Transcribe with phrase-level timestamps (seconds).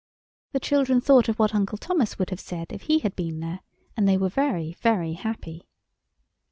[0.53, 3.59] The children thought of what Uncle Thomas would have said if he had been there,
[3.95, 5.67] and they were very, very happy.